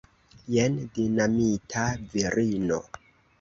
[0.53, 2.81] Jen dinamita virino!